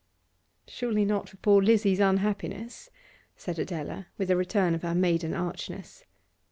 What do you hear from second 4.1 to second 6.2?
with a return of her maiden archness.